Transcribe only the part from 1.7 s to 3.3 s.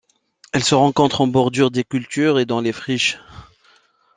cultures et dans les friches.